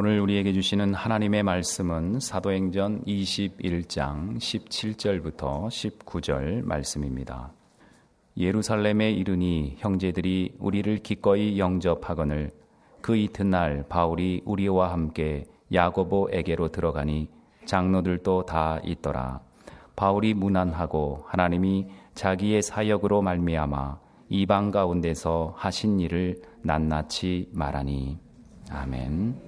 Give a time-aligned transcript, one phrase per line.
[0.00, 7.52] 오늘 우리에게 주시는 하나님의 말씀은 사도행전 21장 17절부터 19절 말씀입니다.
[8.36, 12.52] 예루살렘에 이르니 형제들이 우리를 기꺼이 영접하거늘
[13.00, 17.28] 그 이튿날 바울이 우리와 함께 야고보에게로 들어가니
[17.64, 19.40] 장로들도 다 있더라.
[19.96, 28.16] 바울이 무난하고 하나님이 자기의 사역으로 말미암아 이방 가운데서 하신 일을 낱낱이 말하니
[28.70, 29.47] 아멘.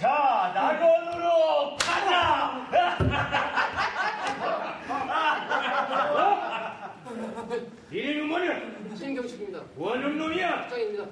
[0.00, 2.66] 자, 낙원으로 가자!
[7.90, 8.96] 이름은 뭐냐?
[8.96, 9.62] 신경식입니다.
[9.76, 10.68] 원은 놈이야?
[10.68, 11.04] 장입니다.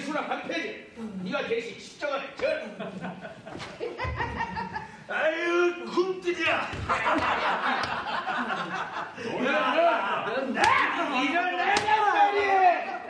[0.00, 0.92] 이 예수랑 한패지?
[1.24, 2.74] 네가 대신 십자가를 절!
[5.08, 6.70] 아유, 굶뜨자!
[9.38, 10.24] 일어나!
[11.22, 13.00] 일어나란 말이야!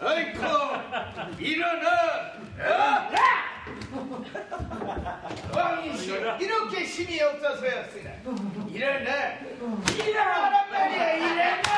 [0.00, 0.40] 아이쿠,
[1.38, 1.86] 일어나!
[2.60, 2.62] 어?
[5.52, 8.10] 왕이시 이렇게 힘이 없어서였으나
[8.70, 9.10] 일어나!
[9.98, 11.74] 일어나란 말이야, 일어나!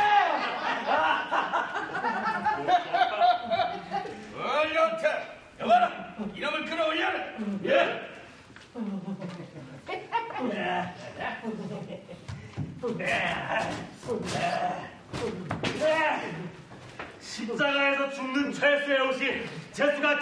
[4.36, 5.08] 얼렁터!
[5.60, 6.14] 여봐라!
[6.34, 7.18] 이놈을 끌어올려라!
[7.64, 8.00] 예!
[17.20, 19.42] 십자가에서 죽는 죄수의 옷이
[19.72, 20.20] 재수가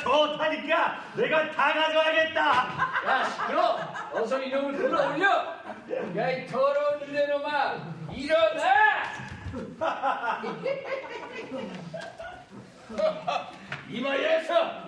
[1.45, 2.41] 내가 다 가져가겠다.
[3.07, 3.79] 야, 시끄러!
[4.13, 5.55] 어서 이놈을 끌어올려!
[6.17, 7.77] 야, 이 더러운 이놈아!
[8.15, 9.05] 일어나!
[13.89, 14.85] 이마에서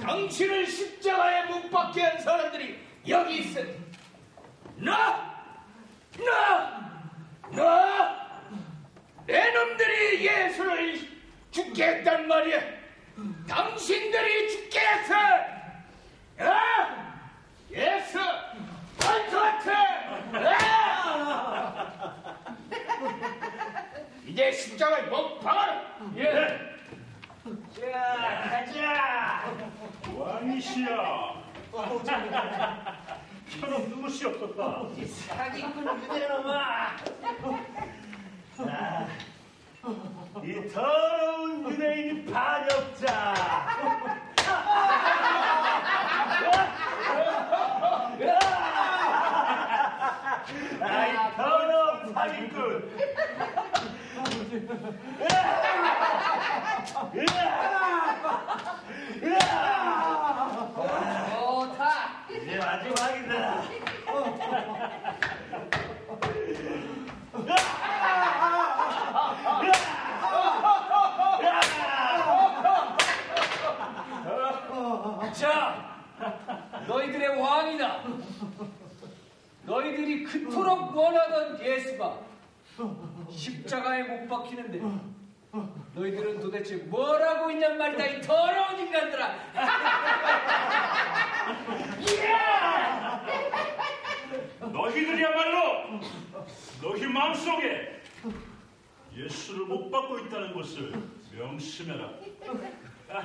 [0.00, 3.78] 당신을 십자가에 못 박게 한 사람들이 여기 있으니
[4.76, 5.34] 나!
[6.18, 6.90] 나!
[7.50, 8.24] 나!
[9.26, 10.98] 내 놈들이 예수를
[11.50, 12.83] 죽게 했단 말이야
[13.46, 15.14] 당신들이 죽게 했어
[16.38, 17.14] 아!
[17.70, 18.18] 예수
[19.00, 19.72] 안토한테
[20.32, 22.14] 아!
[24.26, 25.82] 이제 십자가에 못 박아라
[26.16, 26.74] 예.
[27.78, 29.44] 자, 가자!
[30.16, 31.44] 왕이시여
[33.60, 36.96] 저는 누구시 없었다 이 사기꾼 유대놈아!
[38.58, 39.06] 아,
[40.42, 43.34] 이 더러운 유대인 반역자!
[50.80, 52.90] 아이 더러운 사기꾼!
[61.30, 61.90] 좋다!
[62.30, 63.62] 이제 마지막이다.
[77.34, 78.04] 왕이다.
[79.64, 82.18] 너희들이 그토록 원하던 예수가
[83.30, 84.80] 십자가에 못 박히는데
[85.94, 89.34] 너희들은 도대체 뭐라고 있냔 말이다 이 더러운 인간들아.
[94.60, 96.00] 너희들이야말로
[96.82, 98.00] 너희 마음속에
[99.16, 100.92] 예수를 못 받고 있다는 것을
[101.32, 102.10] 명심해라
[103.14, 103.22] yeah.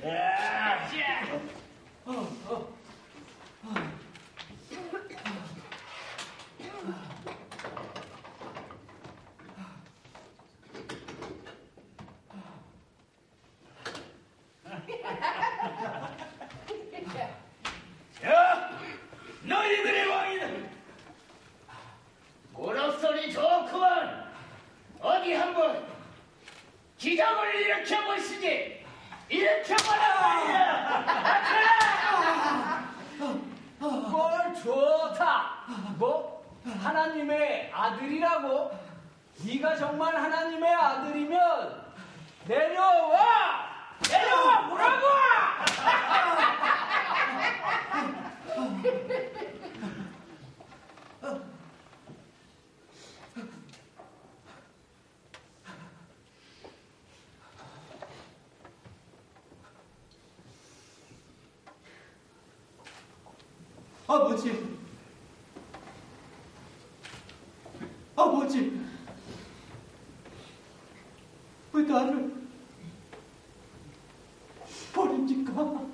[0.94, 1.38] yeah.
[2.06, 2.66] Oh, oh,
[3.66, 3.95] oh.
[34.66, 35.64] 좋다.
[35.96, 36.44] 뭐
[36.82, 38.70] 하나님의 아들이라고?
[39.44, 41.86] 네가 정말 하나님의 아들이면
[42.46, 43.66] 내려와!
[44.10, 45.06] 내려와 뭐라고!
[64.08, 64.78] 아버지,
[68.14, 68.80] 아버지,
[71.72, 72.32] 왜 나를
[74.94, 75.86] 버립니까?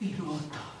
[0.00, 0.76] 이루었다.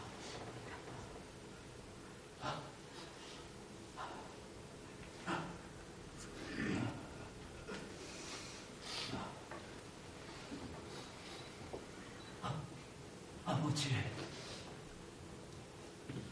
[13.66, 13.88] 아버지,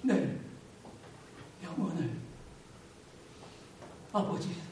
[0.03, 0.39] 내
[1.65, 2.11] 영혼을
[4.13, 4.64] 아버지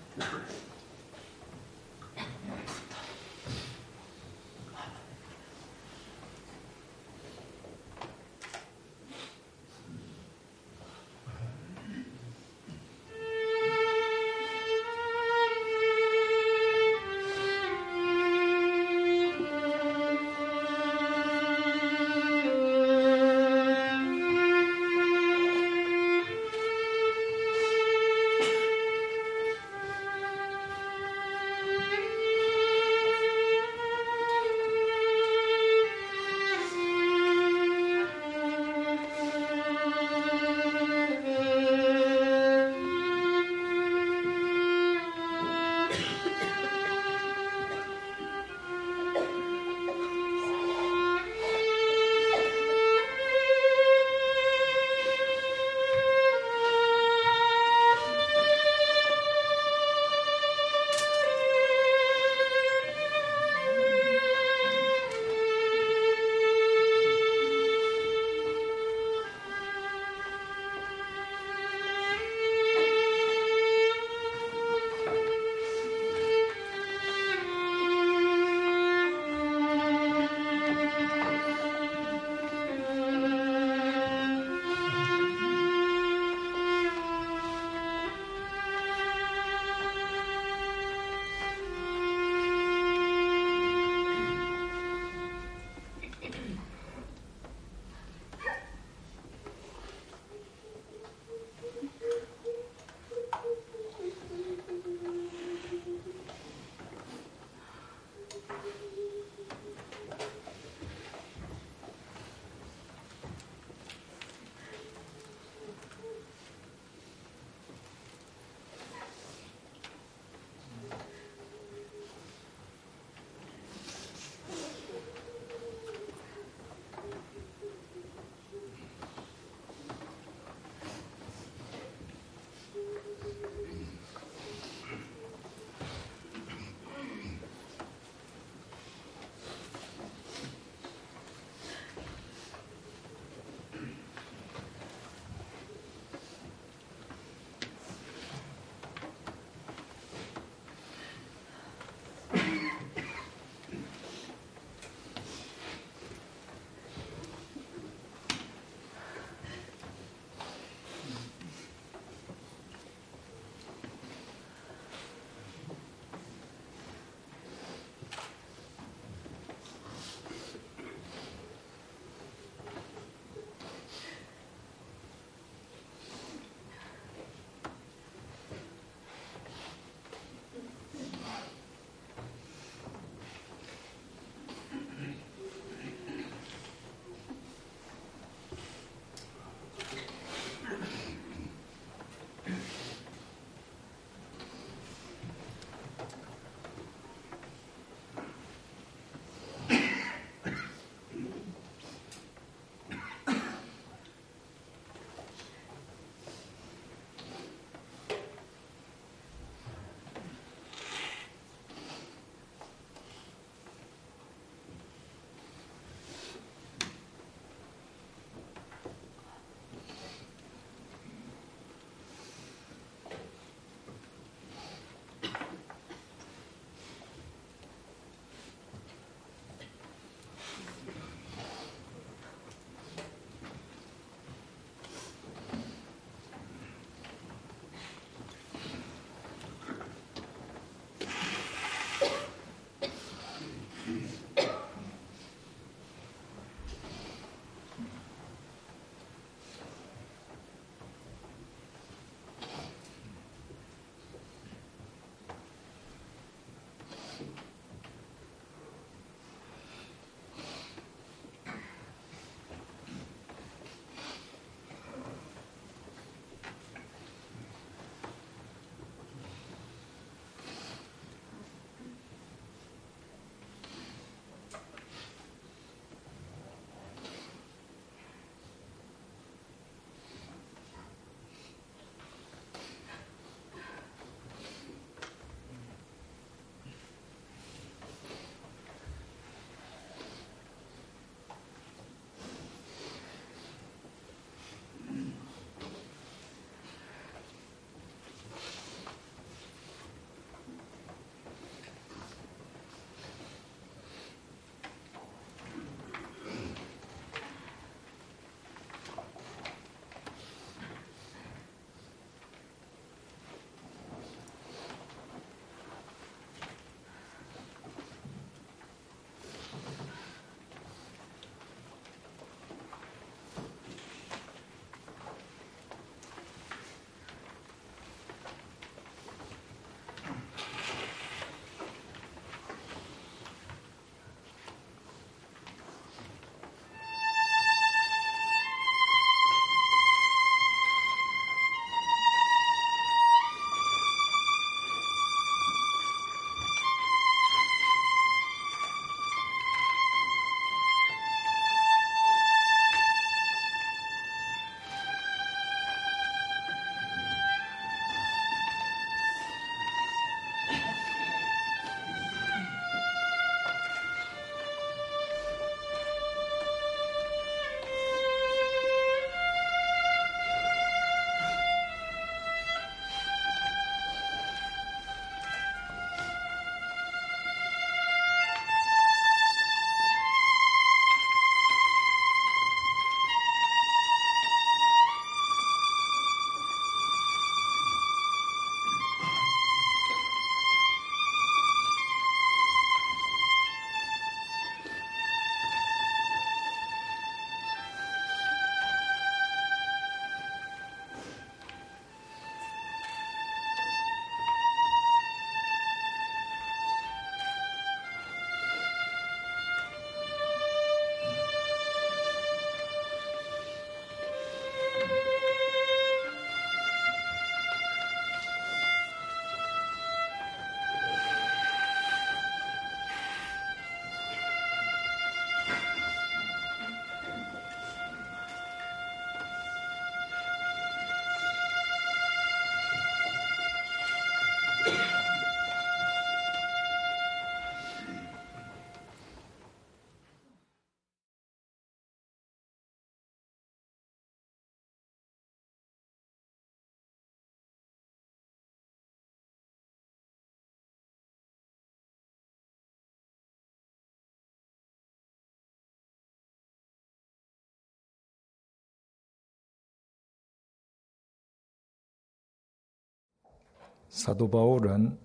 [463.92, 464.96] 사도 바울은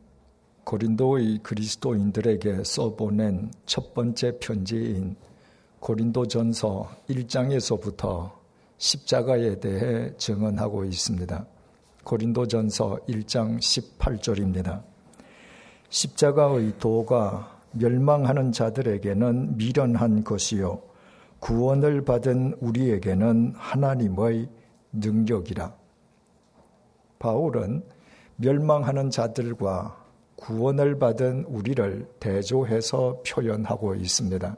[0.63, 5.17] 고린도의 그리스도인들에게 써보낸 첫 번째 편지인
[5.81, 8.31] 고린도전서 1장에서부터
[8.77, 11.45] 십자가에 대해 증언하고 있습니다.
[12.05, 14.81] 고린도전서 1장 18절입니다.
[15.89, 20.81] 십자가의 도가 멸망하는 자들에게는 미련한 것이요
[21.39, 24.47] 구원을 받은 우리에게는 하나님의
[24.93, 25.75] 능력이라.
[27.19, 27.96] 바울은
[28.37, 30.05] 멸망하는 자들과
[30.37, 34.55] 구원을 받은 우리를 대조해서 표현하고 있습니다.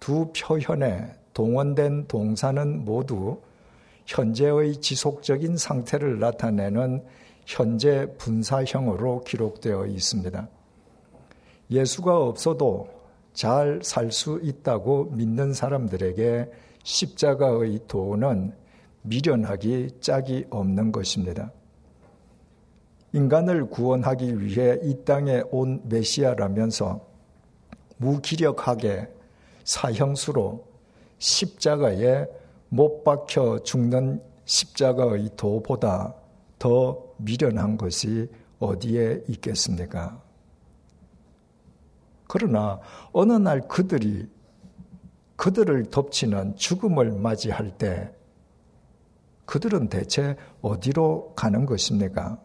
[0.00, 3.40] 두 표현에 동원된 동사는 모두
[4.06, 7.04] 현재의 지속적인 상태를 나타내는
[7.46, 10.48] 현재 분사형으로 기록되어 있습니다.
[11.70, 12.88] 예수가 없어도
[13.32, 16.50] 잘 살 수 있다고 믿는 사람들에게
[16.82, 18.52] 십자가의 도는
[19.02, 21.50] 미련하기 짝이 없는 것입니다.
[23.12, 27.06] 인간을 구원하기 위해 이 땅에 온 메시아라면서
[27.98, 29.08] 무기력하게
[29.64, 30.66] 사형수로
[31.18, 32.26] 십자가에
[32.68, 36.14] 못 박혀 죽는 십자가의 도보다
[36.58, 40.20] 더 미련한 것이 어디에 있겠습니까?
[42.28, 42.80] 그러나
[43.12, 44.26] 어느 날 그들이
[45.36, 48.14] 그들을 덮치는 죽음을 맞이할 때
[49.44, 52.40] 그들은 대체 어디로 가는 것입니까?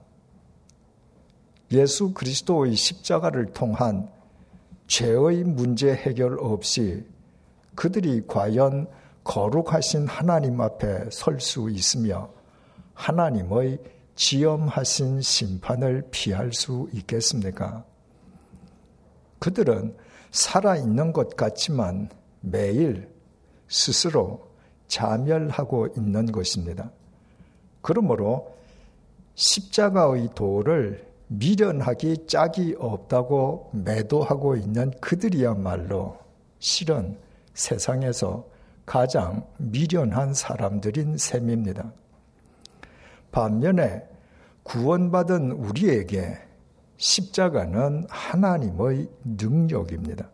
[1.71, 4.09] 예수 그리스도의 십자가를 통한
[4.87, 7.05] 죄의 문제 해결 없이
[7.75, 8.87] 그들이 과연
[9.23, 12.29] 거룩하신 하나님 앞에 설 수 있으며
[12.93, 13.79] 하나님의
[14.15, 17.85] 지엄하신 심판을 피할 수 있겠습니까?
[19.39, 19.95] 그들은
[20.31, 22.09] 살아있는 것 같지만
[22.39, 23.09] 매일
[23.67, 24.47] 스스로
[24.87, 26.89] 자멸하고 있는 것입니다.
[27.81, 28.55] 그러므로
[29.35, 36.17] 십자가의 도를 미련하기 짝이 없다고 매도하고 있는 그들이야말로
[36.59, 37.17] 실은
[37.53, 38.45] 세상에서
[38.85, 41.91] 가장 미련한 사람들인 셈입니다.
[43.31, 44.03] 반면에
[44.63, 46.37] 구원받은 우리에게
[46.97, 50.29] 십자가는 하나님의 능력입니다.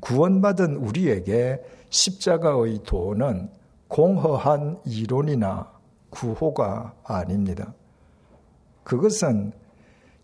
[0.00, 3.50] 구원받은 우리에게 십자가의 도는
[3.88, 5.70] 공허한 이론이나
[6.10, 7.74] 구호가 아닙니다.
[8.84, 9.52] 그것은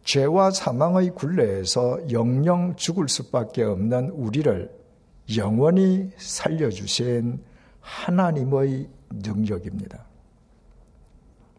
[0.07, 4.71] 죄와 사망의 굴레에서 영영 죽을 수밖에 없는 우리를
[5.37, 7.43] 영원히 살려주신
[7.81, 10.07] 하나님의 능력입니다.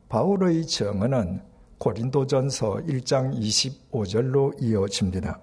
[0.07, 1.41] 바울의 정언은
[1.77, 5.41] 고린도전서 1장 25절로 이어집니다.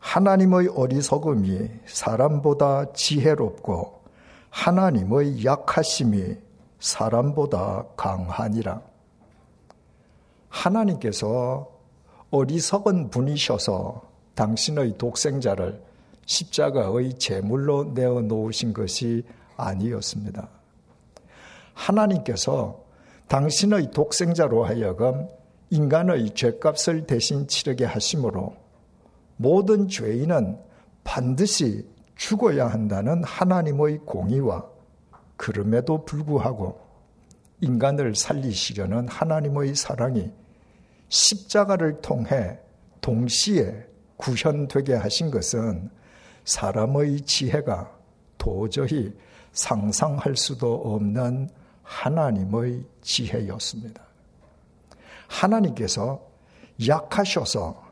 [0.00, 4.02] 하나님의 어리석음이 사람보다 지혜롭고
[4.50, 6.38] 하나님의 약하심이
[6.80, 8.91] 사람보다 강하니라.
[10.62, 11.68] 하나님께서
[12.30, 14.02] 어리석은 분이셔서
[14.34, 15.82] 당신의 독생자를
[16.24, 19.24] 십자가의 제물로 내어 놓으신 것이
[19.56, 20.48] 아니었습니다.
[21.74, 22.84] 하나님께서
[23.26, 25.28] 당신의 독생자로 하여금
[25.70, 28.54] 인간의 죄값을 대신 치르게 하심으로
[29.36, 30.58] 모든 죄인은
[31.02, 34.66] 반드시 죽어야 한다는 하나님의 공의와
[35.36, 36.80] 그럼에도 불구하고
[37.60, 40.30] 인간을 살리시려는 하나님의 사랑이
[41.12, 42.58] 십자가를 통해
[43.02, 45.90] 동시에 구현되게 하신 것은
[46.44, 47.94] 사람의 지혜가
[48.38, 49.12] 도저히
[49.52, 51.50] 상상할 수도 없는
[51.82, 54.02] 하나님의 지혜였습니다.
[55.28, 56.22] 하나님께서
[56.86, 57.84] 약하셔서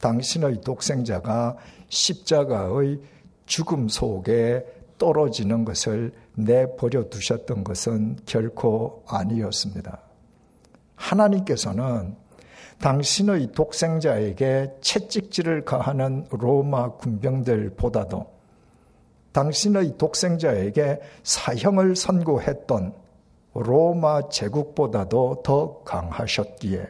[0.00, 1.58] 당신의 독생자가
[1.90, 3.00] 십자가의
[3.44, 4.64] 죽음 속에
[4.96, 10.00] 떨어지는 것을 내버려 두셨던 것은 결코 아니었습니다.
[10.96, 12.23] 하나님께서는
[12.80, 18.26] 당신의 독생자에게 채찍질을 가하는 로마 군병들보다도
[19.32, 22.94] 당신의 독생자에게 사형을 선고했던
[23.54, 26.86] 로마 제국보다도 더 강하셨기에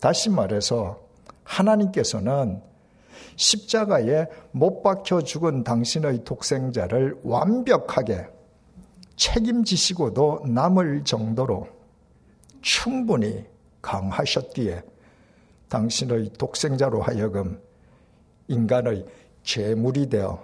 [0.00, 1.00] 다시 말해서
[1.44, 2.62] 하나님께서는
[3.36, 8.26] 십자가에 못 박혀 죽은 당신의 독생자를 완벽하게
[9.16, 11.68] 책임지시고도 남을 정도로
[12.62, 13.44] 충분히
[13.84, 14.82] 강하셨기에
[15.68, 17.60] 당신의 독생자로 하여금
[18.48, 19.04] 인간의
[19.42, 20.42] 죄물이 되어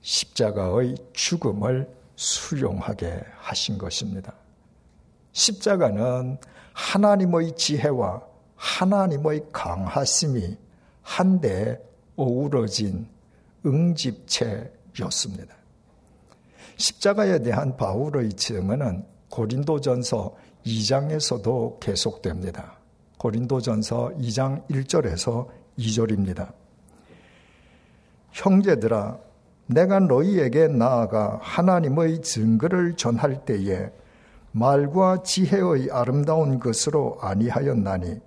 [0.00, 4.32] 십자가의 죽음을 수용하게 하신 것입니다.
[5.32, 6.38] 십자가는
[6.72, 8.22] 하나님의 지혜와
[8.56, 10.56] 하나님의 강하심이
[11.02, 11.78] 한데
[12.16, 13.06] 어우러진
[13.66, 15.54] 응집체였습니다.
[16.76, 22.78] 십자가에 대한 바울의 증언은 고린도전서 2장에서도 계속됩니다.
[23.18, 26.52] 고린도전서 2장 1절에서 2절입니다.
[28.32, 29.18] 형제들아
[29.66, 33.90] 내가 너희에게 나아가 하나님의 증거를 전할 때에
[34.52, 38.20] 말과 지혜의 아름다운 것으로 아니하였나니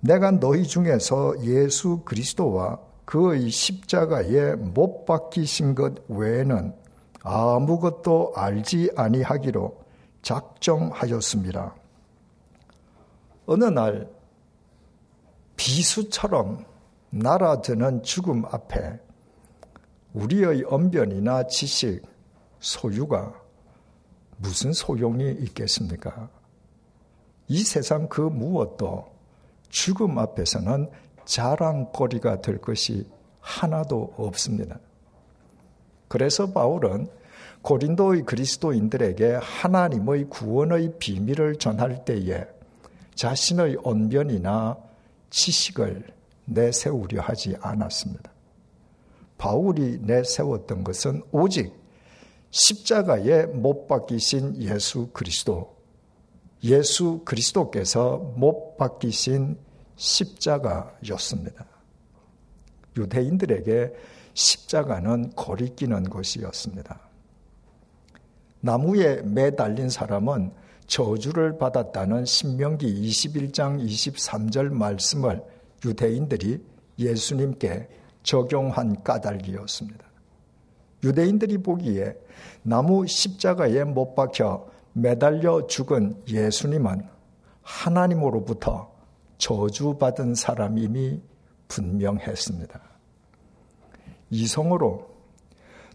[0.00, 6.74] 내가 너희 중에서 예수 그리스도와 그의 십자가에 못 박히신 것 외에는
[7.22, 9.87] 아무것도 알지 아니하기로
[10.28, 11.74] 작정하였습니다.
[13.46, 14.10] 어느 날
[15.56, 16.66] 비수처럼
[17.08, 19.00] 날아드는 죽음 앞에
[20.12, 22.02] 우리의 언변이나 지식,
[22.60, 23.32] 소유가
[24.36, 26.28] 무슨 소용이 있겠습니까?
[27.46, 29.10] 이 세상 그 무엇도
[29.70, 30.90] 죽음 앞에서는
[31.24, 33.08] 자랑거리가 될 것이
[33.40, 34.78] 하나도 없습니다.
[36.08, 37.08] 그래서 바울은
[37.62, 42.46] 고린도의 그리스도인들에게 하나님의 구원의 비밀을 전할 때에
[43.14, 44.76] 자신의 언변이나
[45.30, 46.06] 지식을
[46.44, 48.30] 내세우려 하지 않았습니다.
[49.36, 51.72] 바울이 내세웠던 것은 오직
[52.50, 55.76] 십자가에 못 박히신 예수 그리스도,
[56.64, 59.58] 예수 그리스도께서 못 박히신
[59.96, 61.66] 십자가였습니다.
[62.96, 63.92] 유대인들에게
[64.34, 67.07] 십자가는 거리끼는 것이었습니다.
[68.60, 70.52] 나무에 매달린 사람은
[70.86, 75.42] 저주를 받았다는 신명기 21장 23절 말씀을
[75.84, 76.64] 유대인들이
[76.98, 77.88] 예수님께
[78.22, 80.04] 적용한 까닭이었습니다.
[81.04, 82.16] 유대인들이 보기에
[82.62, 87.02] 나무 십자가에 못 박혀 매달려 죽은 예수님은
[87.62, 88.90] 하나님으로부터
[89.36, 91.20] 저주받은 사람임이
[91.68, 92.80] 분명했습니다.
[94.30, 95.08] 이성으로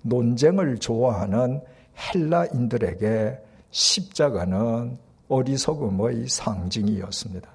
[0.03, 1.61] 논쟁을 좋아하는
[1.97, 3.39] 헬라인들에게
[3.71, 7.49] 십자가는 어리석음의 상징이었습니다.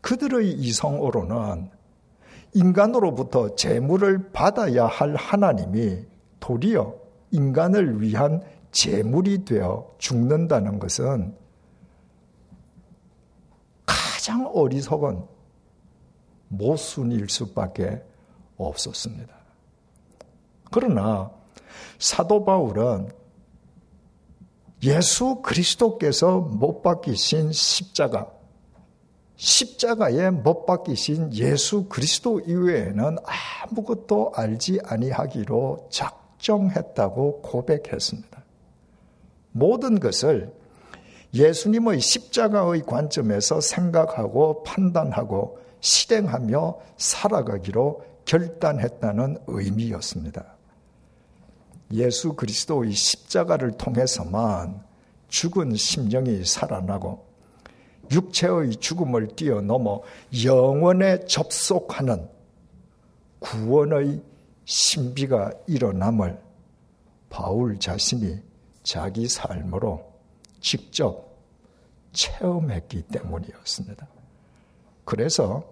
[0.00, 1.70] 그들의 이성으로는
[2.54, 6.04] 인간으로부터 재물을 받아야 할 하나님이
[6.40, 6.94] 도리어
[7.32, 11.34] 인간을 위한 재물이 되어 죽는다는 것은
[13.84, 15.24] 가장 어리석은
[16.48, 18.02] 모순일 수밖에
[18.56, 19.34] 없었습니다.
[20.70, 21.30] 그러나
[21.98, 23.08] 사도 바울은
[24.86, 28.30] 예수 그리스도께서 못 박히신 십자가,
[29.34, 38.44] 십자가에 못 박히신 예수 그리스도 이외에는 아무것도 알지 아니하기로 작정했다고 고백했습니다.
[39.50, 40.52] 모든 것을
[41.34, 50.55] 예수님의 십자가의 관점에서 생각하고 판단하고 실행하며 살아가기로 결단했다는 의미였습니다.
[51.92, 54.82] 예수 그리스도의 십자가를 통해서만
[55.28, 57.26] 죽은 심령이 살아나고
[58.10, 60.02] 육체의 죽음을 뛰어넘어
[60.44, 62.28] 영원에 접속하는
[63.40, 64.22] 구원의
[64.64, 66.40] 신비가 일어남을
[67.28, 68.40] 바울 자신이
[68.82, 70.12] 자기 삶으로
[70.60, 71.26] 직접
[72.12, 74.08] 체험했기 때문이었습니다.
[75.04, 75.62] 그래서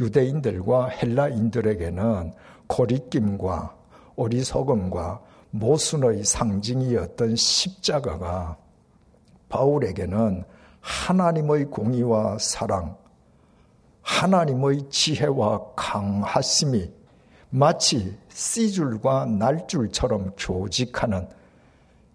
[0.00, 2.32] 유대인들과 헬라인들에게는
[2.66, 3.76] 고리낌과
[4.16, 5.22] 어리석음과
[5.54, 8.56] 모순의 상징이었던 십자가가
[9.48, 10.42] 바울에게는
[10.80, 12.96] 하나님의 공의와 사랑,
[14.02, 16.90] 하나님의 지혜와 강하심이
[17.50, 21.28] 마치 씨줄과 날줄처럼 교직하는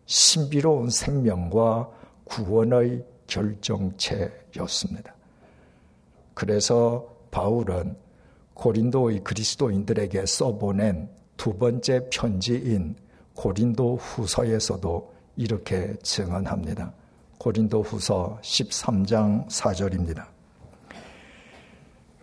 [0.06, 1.90] 신비로운 생명과
[2.26, 5.16] 구원의 결정체였습니다.
[6.34, 7.96] 그래서 바울은
[8.54, 12.98] 고린도의 그리스도인들에게 써보낸 두 번째 편지인
[13.40, 16.92] 고린도 후서에서도 이렇게 증언합니다.
[17.38, 20.26] 고린도 후서 13장 4절입니다.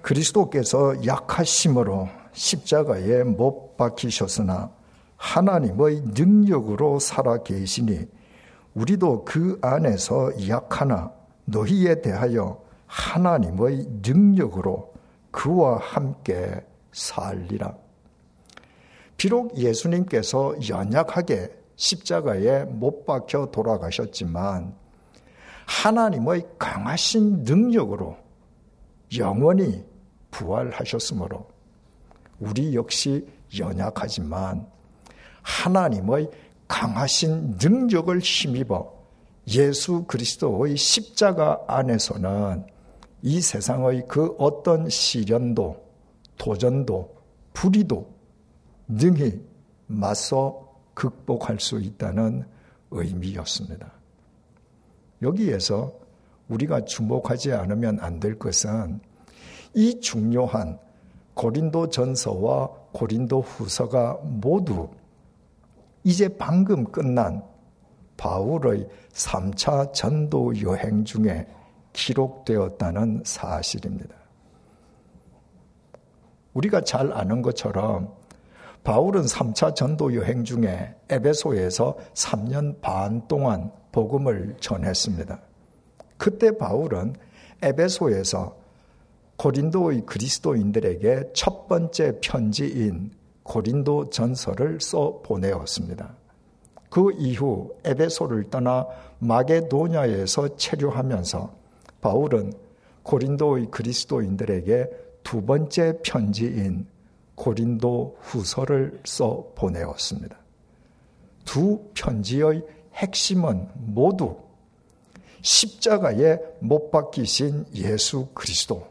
[0.03, 4.71] 그리스도께서 약하심으로 십자가에 못 박히셨으나
[5.17, 8.07] 하나님의 능력으로 살아 계시니
[8.75, 11.11] 우리도 그 안에서 약하나
[11.47, 14.93] 너희에 대하여 하나님의 능력으로
[15.31, 17.86] 그와 함께 살리라.
[19.17, 24.75] 비록 예수님께서 연약하게 십자가에 못 박혀 돌아가셨지만
[25.67, 28.17] 하나님의 강하신 능력으로
[29.19, 29.85] 영원히
[30.31, 31.49] 부활하셨으므로
[32.39, 33.27] 우리 역시
[33.59, 34.67] 연약하지만
[35.43, 36.31] 하나님의
[36.69, 38.93] 강하신 능력을 힘입어
[39.49, 42.67] 예수 그리스도의 십자가 안에서는
[43.23, 45.85] 이 세상의 그 어떤 시련도
[46.37, 47.17] 도전도
[47.53, 48.16] 불의도
[48.89, 49.41] 능히
[49.87, 52.45] 맞서 극복할 수 있다는
[52.91, 53.93] 의미였습니다.
[55.23, 55.93] 여기에서
[56.49, 59.01] 우리가 주목하지 않으면 안 될 것은
[59.75, 60.79] 이 중요한
[61.35, 64.89] 고린도 전서와 고린도 후서가 모두
[66.03, 67.43] 이제 방금 끝난
[68.17, 71.47] 바울의 3차 전도 여행 중에
[71.93, 74.15] 기록되었다는 사실입니다.
[76.55, 78.16] 우리가 잘 아는 것처럼
[78.87, 85.41] 바울은 3차 전도 여행 중에 에베소에서 3년 반 동안 복음을 전했습니다.
[86.17, 87.17] 그때 바울은
[87.63, 88.57] 에베소에서
[89.39, 93.11] 고린도의 그리스도인들에게 첫 번째 편지인
[93.43, 96.15] 고린도 전서를 써 보내었습니다.
[96.89, 98.87] 그 이후 에베소를 떠나
[99.19, 101.53] 마게도냐에서 체류하면서
[102.01, 102.53] 바울은
[103.03, 104.91] 고린도의 그리스도인들에게
[105.25, 106.87] 두 번째 편지인
[107.37, 110.37] 고린도 후서를 써 보내었습니다.
[111.45, 114.37] 두 편지의 핵심은 모두
[115.43, 118.89] 십자가에 못 박히신 예수 그리스도,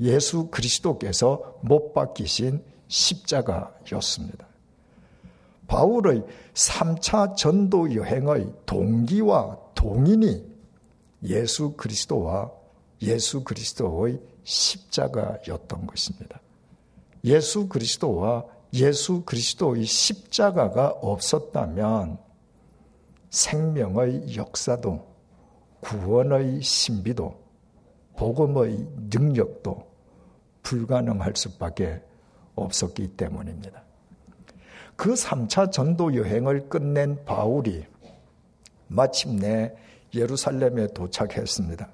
[0.00, 4.46] 예수 그리스도께서 못 박히신 십자가였습니다.
[5.66, 10.44] 바울의 3차 전도 여행의 동기와 동인이
[11.24, 12.50] 예수 그리스도와
[13.02, 16.40] 예수 그리스도의 십자가였던 것입니다.
[17.26, 22.18] 예수 그리스도와 예수 그리스도의 십자가가 없었다면
[23.30, 25.06] 생명의 역사도
[25.80, 27.46] 구원의 신비도
[28.16, 29.86] 복음의 능력도
[30.62, 32.00] 불가능할 수밖에
[32.54, 33.82] 없었기 때문입니다.
[34.96, 37.84] 그 3차 전도 여행을 끝낸 바울이
[38.88, 39.74] 마침내
[40.14, 41.88] 예루살렘에 도착했습니다.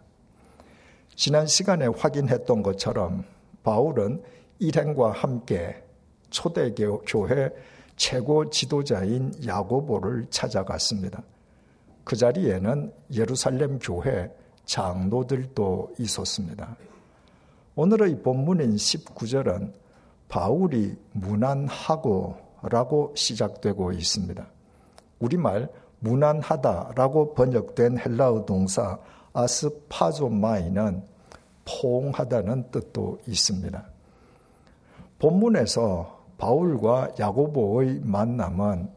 [1.16, 3.24] 지난 시간에 확인했던 것처럼
[3.64, 4.22] 바울은
[4.62, 5.82] 일행과 함께
[6.30, 7.50] 초대교회
[7.96, 11.22] 최고 지도자인 야고보를 찾아갔습니다.
[12.04, 14.32] 그 자리에는 예루살렘 교회
[14.64, 16.76] 장로들도 있었습니다.
[17.74, 19.72] 오늘의 본문인 19절은
[20.28, 24.46] 바울이 무난하고 라고 시작되고 있습니다.
[25.18, 28.98] 우리말 무난하다라고 번역된 헬라어 동사
[29.32, 31.02] 아스파조마이는
[31.64, 33.91] 포옹하다는 뜻도 있습니다.
[35.22, 38.90] 본문에서 바울과 야고보의 만남은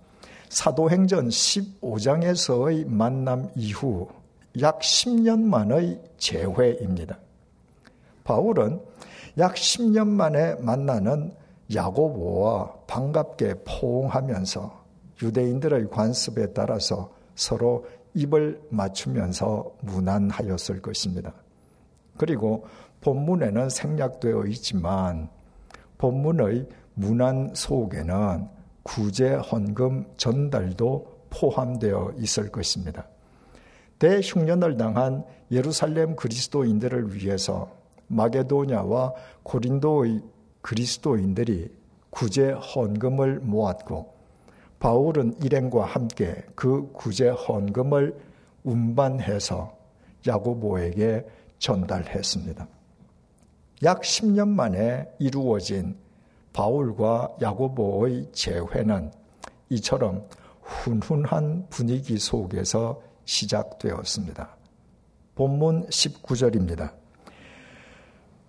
[0.49, 4.07] 사도행전 15장에서의 만남 이후
[4.59, 7.19] 약 10년 만의 재회입니다.
[8.23, 8.81] 바울은
[9.37, 11.31] 약 10년 만에 만나는
[11.71, 14.83] 야고보와 반갑게 포옹하면서
[15.21, 17.85] 유대인들의 관습에 따라서 서로
[18.15, 21.35] 입을 맞추면서 무난하였을 것입니다.
[22.17, 22.65] 그리고
[23.01, 25.29] 본문에는 생략되어 있지만
[26.05, 28.47] 본문의 문안 속에는
[28.83, 33.07] 구제 헌금 전달도 포함되어 있을 것입니다.
[33.97, 37.71] 대흉년을 당한 예루살렘 그리스도인들을 위해서
[38.07, 40.21] 마게도냐와 고린도의
[40.61, 41.71] 그리스도인들이
[42.11, 44.13] 구제 헌금을 모았고
[44.77, 48.15] 바울은 일행과 함께 그 구제 헌금을
[48.63, 49.75] 운반해서
[50.27, 51.25] 야고보에게
[51.57, 52.74] 전달했습니다.
[53.83, 55.97] 약 10년 만에 이루어진
[56.53, 59.11] 바울과 야고보의 재회는
[59.69, 60.23] 이처럼
[60.61, 64.55] 훈훈한 분위기 속에서 시작되었습니다.
[65.35, 66.93] 본문 19절입니다.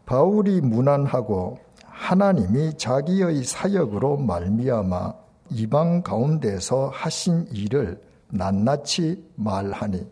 [0.04, 5.14] 바울이 무난하고 하나님이 자기의 사역으로 말미암아
[5.50, 10.06] 이방 가운데서 하신 일을 낱낱이 말하니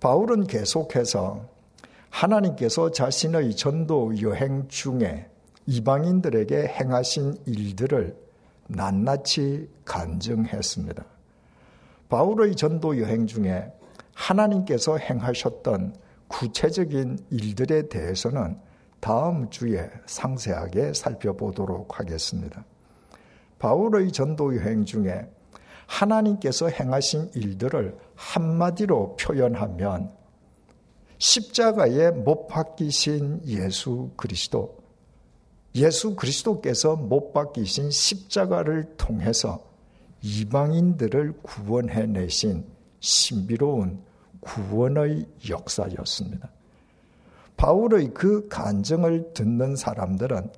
[0.00, 1.51] 바울은 계속해서
[2.12, 5.28] 하나님께서 자신의 전도 여행 중에
[5.66, 8.14] 이방인들에게 행하신 일들을
[8.68, 11.04] 낱낱이 간증했습니다.
[12.10, 13.72] 바울의 전도 여행 중에
[14.14, 15.96] 하나님께서 행하셨던
[16.28, 18.58] 구체적인 일들에 대해서는
[19.00, 22.64] 다음 주에 상세하게 살펴보도록 하겠습니다.
[23.58, 25.28] 바울의 전도 여행 중에
[25.86, 30.21] 하나님께서 행하신 일들을 한마디로 표현하면
[31.22, 34.76] 십자가에 못 박히신 예수 그리스도,
[35.76, 39.62] 예수 그리스도께서 못 박히신 십자가를 통해서
[40.20, 42.64] 이방인들을 구원해 내신
[42.98, 44.00] 신비로운
[44.40, 46.50] 구원의 역사였습니다.
[47.56, 50.50] 바울의 그 간증을 듣는 사람들은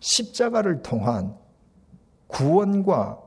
[0.00, 1.34] 십자가를 통한
[2.26, 3.22] 구원과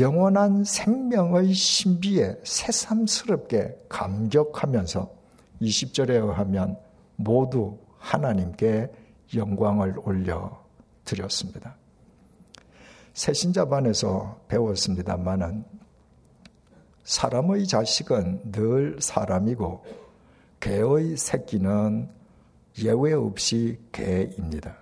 [0.00, 5.15] 영원한 생명의 신비에 새삼스럽게 감격하면서
[5.60, 6.78] 20절에 의하면
[7.16, 8.90] 모두 하나님께
[9.34, 10.64] 영광을 올려
[11.04, 11.76] 드렸습니다.
[13.14, 15.64] 새신자반에서 배웠습니다만은
[17.04, 19.84] 사람의 자식은 늘 사람이고
[20.60, 22.10] 개의 새끼는
[22.82, 24.76] 예외 없이 개입니다.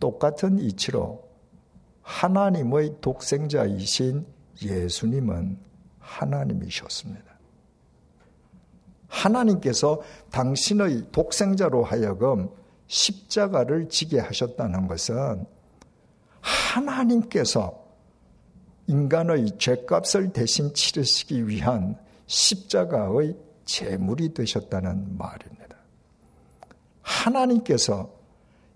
[0.00, 1.28] 똑같은 이치로
[2.02, 4.26] 하나님의 독생자이신
[4.62, 5.58] 예수님은
[6.00, 7.31] 하나님이셨습니다.
[9.12, 12.48] 하나님께서 당신의 독생자로 하여금
[12.86, 15.44] 십자가를 지게 하셨다는 것은
[16.40, 17.80] 하나님께서
[18.86, 21.96] 인간의 죄값을 대신 치르시기 위한
[22.26, 25.76] 십자가의 제물이 되셨다는 말입니다.
[27.02, 28.10] 하나님께서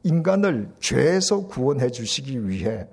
[0.05, 2.87] 인간을 죄에서 구원해 주시기 위해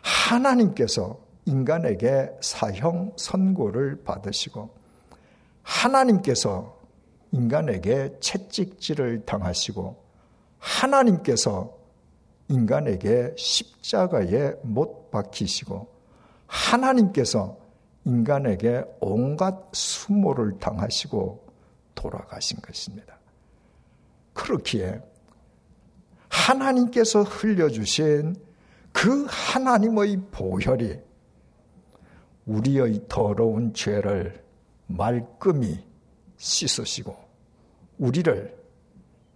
[0.00, 4.77] 하나님께서 인간에게 사형 선고를 받으시고
[5.68, 6.78] 하나님께서
[7.30, 10.02] 인간에게 채찍질을 당하시고
[10.58, 11.76] 하나님께서
[12.48, 15.86] 인간에게 십자가에 못 박히시고
[16.46, 17.58] 하나님께서
[18.06, 21.46] 인간에게 온갖 수모를 당하시고
[21.94, 23.18] 돌아가신 것입니다.
[24.32, 25.02] 그렇기에
[26.30, 28.36] 하나님께서 흘려주신
[28.92, 30.98] 그 하나님의 보혈이
[32.46, 34.47] 우리의 더러운 죄를
[34.88, 35.84] 말끔히
[36.36, 37.16] 씻으시고
[37.98, 38.56] 우리를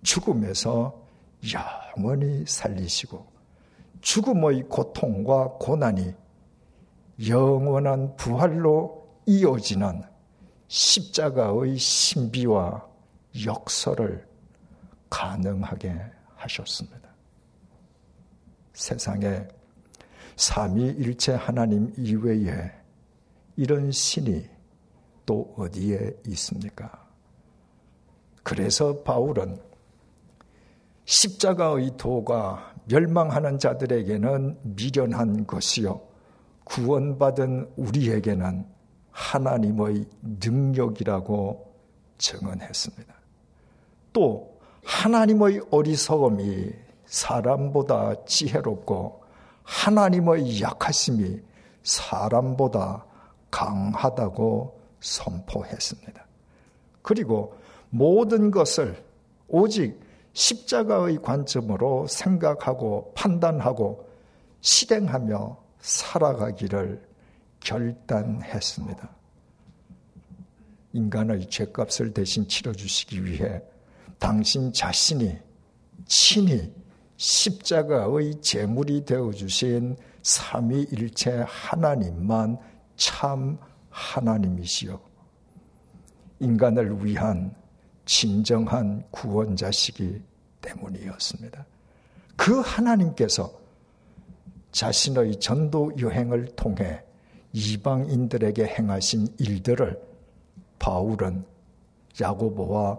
[0.02, 1.00] 죽음에서
[1.96, 3.26] 영원히 살리시고
[4.00, 6.14] 죽음의 고통과 고난이
[7.28, 10.02] 영원한 부활로 이어지는
[10.68, 12.88] 십자가의 신비와
[13.44, 14.26] 역설을
[15.10, 16.00] 가능하게
[16.36, 17.08] 하셨습니다.
[18.72, 19.46] 세상에
[20.36, 22.72] 삼위일체 하나님 이외에
[23.56, 24.51] 이런 신이
[25.32, 27.06] 또 어디에 있습니까?
[28.42, 29.58] 그래서 바울은
[31.06, 36.02] 십자가의 도가 멸망하는 자들에게는 미련한 것이요.
[36.64, 38.66] 구원받은 우리에게는
[39.10, 41.74] 하나님의 능력이라고
[42.18, 43.14] 증언했습니다.
[44.12, 46.72] 또 하나님의 어리석음이
[47.06, 49.22] 사람보다 지혜롭고
[49.62, 51.40] 하나님의 약하심이
[51.82, 53.06] 사람보다
[53.50, 56.26] 강하다고 선포했습니다.
[57.02, 57.58] 그리고
[57.90, 59.04] 모든 것을
[59.48, 60.00] 오직
[60.32, 64.08] 십자가의 관점으로 생각하고 판단하고
[64.62, 67.06] 실행하며 살아가기를
[67.60, 69.10] 결단했습니다.
[70.94, 73.60] 인간의 죄값을 대신 치러주시기 위해
[74.18, 75.36] 당신 자신이
[76.06, 76.72] 친히
[77.16, 82.58] 십자가의 제물이 되어주신 삼위일체 하나님만
[82.96, 83.58] 참
[83.92, 85.00] 하나님이시여
[86.40, 87.54] 인간을 위한
[88.04, 90.20] 진정한 구원자시기
[90.60, 91.64] 때문이었습니다.
[92.36, 93.52] 그 하나님께서
[94.72, 97.02] 자신의 전도 여행을 통해
[97.52, 100.00] 이방인들에게 행하신 일들을
[100.78, 101.44] 바울은
[102.20, 102.98] 야고보와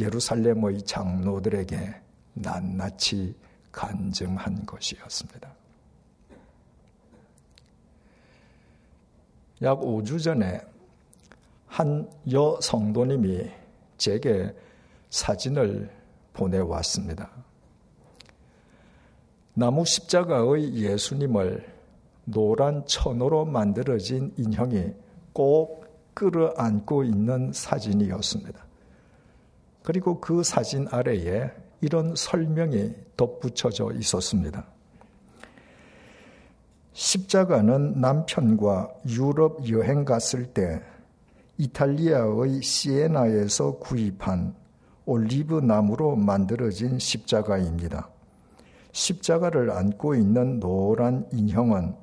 [0.00, 1.94] 예루살렘의 장로들에게
[2.34, 3.34] 낱낱이
[3.70, 5.54] 간증한 것이었습니다.
[9.62, 10.60] 약 5주 전에
[11.66, 13.50] 한 여 성도님이
[13.96, 14.54] 제게
[15.08, 15.90] 사진을
[16.32, 17.30] 보내왔습니다.
[19.54, 21.66] 나무 십자가의 예수님을
[22.24, 24.92] 노란 천으로 만들어진 인형이
[25.32, 28.64] 꼭 끌어안고 있는 사진이었습니다.
[29.82, 34.66] 그리고 그 사진 아래에 이런 설명이 덧붙여져 있었습니다.
[37.00, 40.82] 십자가는 남편과 유럽 여행 갔을 때
[41.56, 44.54] 이탈리아의 시에나에서 구입한
[45.06, 48.10] 올리브 나무로 만들어진 십자가입니다.
[48.92, 51.94] 십자가를 안고 있는 노란 인형은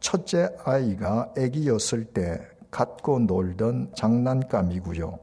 [0.00, 2.38] 첫째 아이가 아기였을 때
[2.70, 5.18] 갖고 놀던 장난감이고요.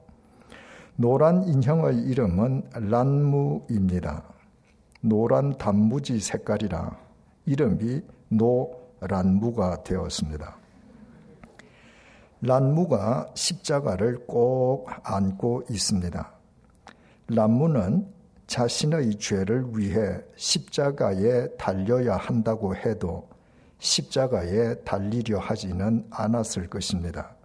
[0.95, 4.23] 노란 인형의 이름은 란무입니다.
[5.01, 6.97] 노란 단무지 색깔이라
[7.45, 10.57] 이름이 노 란무가 되었습니다.
[12.41, 16.31] 란무가 십자가를 꼭 안고 있습니다.
[17.27, 18.07] 란무는
[18.47, 23.27] 자신의 죄를 위해 십자가에 달려야 한다고 해도
[23.79, 27.35] 십자가에 달리려 하지는 않았을 것입니다.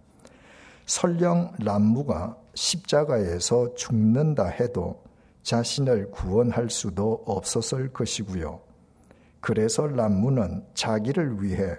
[0.85, 5.01] 설령 람무가 십자가에서 죽는다 해도
[5.43, 8.70] 자신을 구원할 수도 없었을 것이고요.
[9.41, 11.75] 그래서 람무는 자기를 위해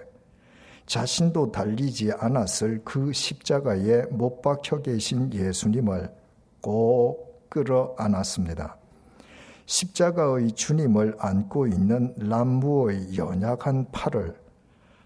[0.85, 6.13] 자신도 달리지 않았을 그 십자가에 못 박혀 계신 예수님을
[6.61, 8.77] 꼭 끌어 안았습니다.
[9.65, 14.35] 십자가의 주님을 안고 있는 람무의 연약한 팔을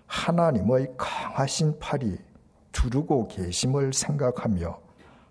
[0.07, 2.17] 하나님의 강하신 팔이
[2.71, 4.79] 두르고 계심을 생각하며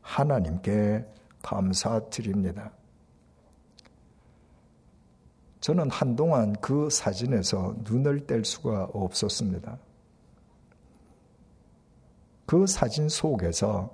[0.00, 1.04] 하나님께
[1.42, 2.75] 감사드립니다.
[5.66, 9.76] 저는 한동안 그 사진에서 눈을 뗄 수가 없었습니다.
[12.46, 13.92] 그 사진 속에서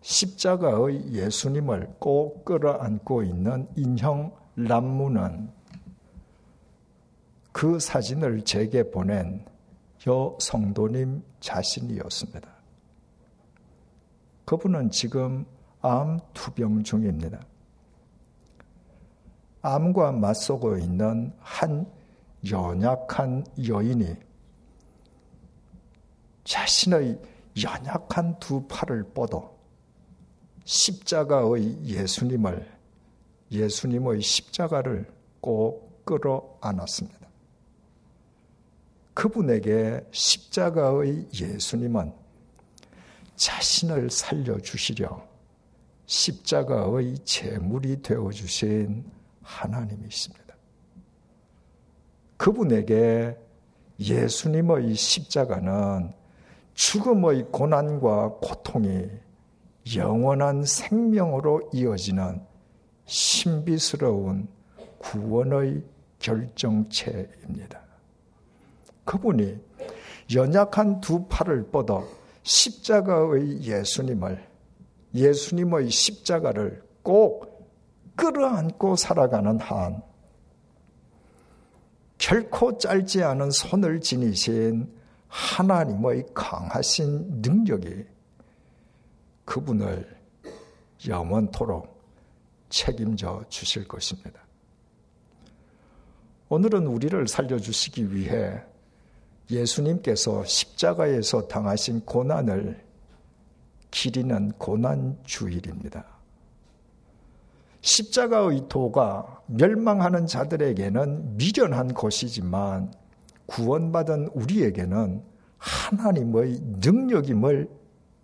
[0.00, 5.48] 십자가의 예수님을 꼭 끌어안고 있는 인형 람무는
[7.52, 9.44] 그 사진을 제게 보낸
[10.08, 12.50] 여 성도님 자신이었습니다.
[14.44, 15.46] 그분은 지금
[15.82, 17.38] 암 투병 중입니다.
[19.64, 21.90] 암과 맞서고 있는 한
[22.50, 24.14] 연약한 여인이
[26.44, 27.18] 자신의
[27.62, 29.56] 연약한 두 팔을 뻗어
[30.64, 32.70] 십자가의 예수님을
[33.50, 35.10] 예수님의 십자가를
[35.40, 37.26] 꼭 끌어 안았습니다.
[39.14, 42.12] 그분에게 십자가의 예수님은
[43.36, 45.26] 자신을 살려 주시려
[46.04, 50.56] 십자가의 제물이 되어 주신 하나님이십니다.
[52.36, 53.36] 그분에게
[54.00, 56.12] 예수님의 십자가는
[56.74, 59.08] 죽음의 고난과 고통이
[59.96, 62.42] 영원한 생명으로 이어지는
[63.04, 64.48] 신비스러운
[64.98, 65.84] 구원의
[66.18, 67.80] 결정체입니다.
[69.04, 69.60] 그분이
[70.34, 72.02] 연약한 두 팔을 뻗어
[72.42, 74.42] 십자가의 예수님을
[75.14, 77.53] 예수님의 십자가를 꼭
[78.16, 80.02] 끌어안고 살아가는 한
[82.18, 84.90] 결코 짧지 않은 손을 지니신
[85.28, 88.04] 하나님의 강하신 능력이
[89.44, 90.16] 그분을
[91.06, 92.02] 영원토록
[92.70, 94.40] 책임져 주실 것입니다.
[96.48, 98.62] 오늘은 우리를 살려주시기 위해
[99.50, 102.82] 예수님께서 십자가에서 당하신 고난을
[103.90, 106.13] 기리는 고난 주일입니다.
[107.84, 112.92] 십자가의 도가 멸망하는 자들에게는 미련한 것이지만
[113.44, 115.22] 구원받은 우리에게는
[115.58, 117.68] 하나님의 능력임을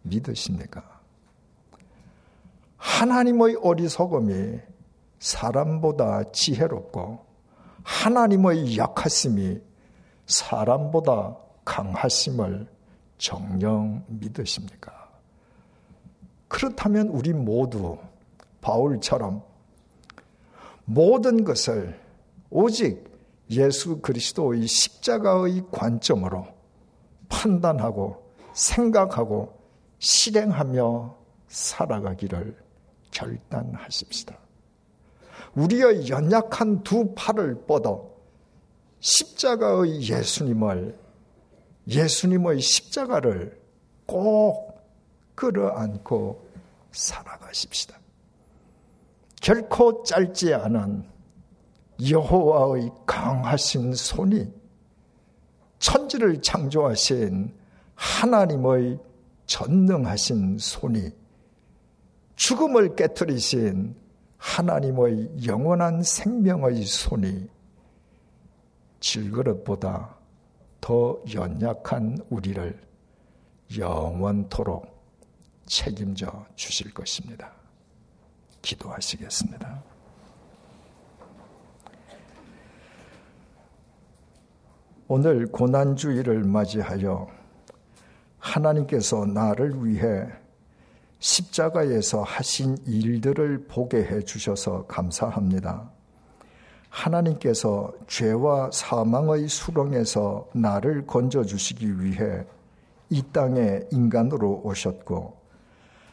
[0.03, 0.83] 믿으십니까?
[2.79, 4.61] 하나님의 어리석음이
[5.19, 7.19] 사람보다 지혜롭고
[7.83, 9.61] 하나님의 약하심이
[10.25, 11.37] 사람보다
[11.67, 12.67] 강하심을
[13.19, 15.11] 정령 믿으십니까?
[16.49, 17.99] 그렇다면 우리 모두
[18.63, 19.50] 바울처럼
[20.93, 21.97] 모든 것을
[22.51, 23.09] 오직
[23.49, 26.49] 예수 그리스도의 십자가의 관점으로
[27.29, 28.21] 판단하고
[28.53, 29.57] 생각하고
[30.01, 31.17] 실행하며
[31.47, 32.57] 살아가기를
[33.13, 34.37] 결단하십시다.
[35.55, 38.11] 우리의 연약한 두 팔을 뻗어
[38.99, 40.99] 십자가의 예수님을
[41.87, 43.61] 예수님의 십자가를
[44.07, 44.81] 꼭
[45.37, 46.49] 끌어안고
[46.91, 48.00] 살아가십시다.
[49.41, 51.09] 결코 짧지 않은
[52.09, 54.53] 여호와의 강하신 손이
[55.79, 57.53] 천지를 창조하신
[57.95, 58.99] 하나님의
[59.47, 61.11] 전능하신 손이
[62.37, 63.97] 죽음을 깨뜨리신
[64.37, 67.49] 하나님의 영원한 생명의 손이
[69.01, 70.17] 질그릇보다
[70.81, 72.81] 더 연약한 우리를
[73.77, 74.87] 영원토록
[75.67, 77.60] 책임져 주실 것입니다.
[78.63, 79.83] 기도하시겠습니다.
[85.09, 87.29] 오늘 고난주의를 맞이하여
[88.39, 90.27] 하나님께서 나를 위해
[91.19, 95.91] 십자가에서 하신 일들을 보게 해 주셔서 감사합니다.
[96.89, 102.45] 하나님께서 죄와 사망의 수렁에서 나를 건져 주시기 위해
[103.09, 105.40] 이 땅에 인간으로 오셨고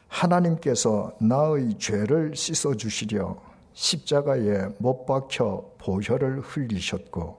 [0.08, 3.38] 하나님께서 나의 죄를 씻어 주시려
[3.74, 7.38] 십자가에 못 박혀 보혈을 흘리셨고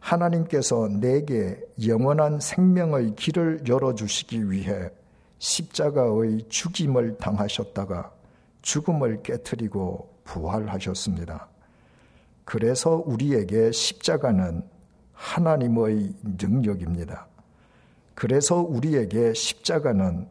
[0.00, 4.90] 하나님께서 내게 영원한 생명의 길을 열어 주시기 위해
[5.38, 8.12] 십자가의 죽임을 당하셨다가
[8.62, 11.48] 죽음을 깨뜨리고 부활하셨습니다.
[12.44, 14.62] 그래서 우리에게 십자가는
[15.12, 17.26] 하나님의 능력입니다.
[18.14, 20.28] 그래서 우리에게 십자가는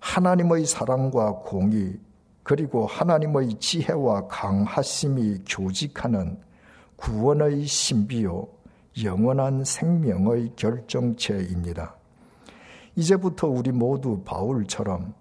[0.00, 1.98] 하나님의 사랑과 공의
[2.42, 6.38] 그리고 하나님의 지혜와 강하심이 교직하는
[6.96, 8.48] 구원의 신비요
[9.04, 11.94] 영원한 생명의 결정체입니다.
[12.96, 15.14] 이제부터 우리 모두 바울처럼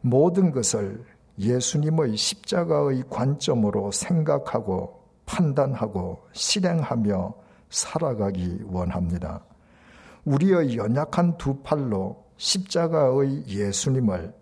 [0.00, 1.04] 모든 것을
[1.38, 7.34] 예수님의 십자가의 관점으로 생각하고 판단하고 실행하며
[7.70, 9.44] 살아가기 원합니다.
[10.24, 14.34] 우리의 연약한 두 팔로 십자가의 예수님을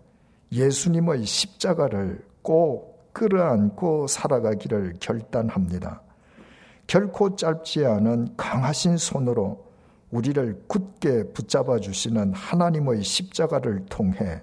[0.51, 6.01] 예수님의 십자가를 꼭 끌어안고 살아가기를 결단합니다.
[6.87, 9.65] 결코 짧지 않은 강하신 손으로
[10.11, 14.41] 우리를 굳게 붙잡아 주시는 하나님의 십자가를 통해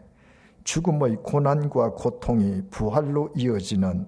[0.65, 4.07] 죽음의 고난과 고통이 부활로 이어지는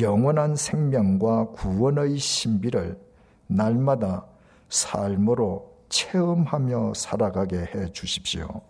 [0.00, 2.98] 영원한 생명과 구원의 신비를
[3.46, 4.26] 날마다
[4.68, 8.69] 삶으로 체험하며 살아가게 해 주십시오.